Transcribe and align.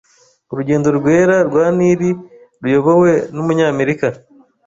Urugendo 0.51 0.87
rwera 0.97 1.35
rwa 1.47 1.65
Nili 1.77 2.09
ruyobowe 2.61 3.11
n’umunyamerika 3.35 4.07